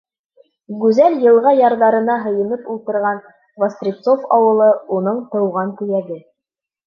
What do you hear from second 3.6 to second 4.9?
Вострецов ауылы—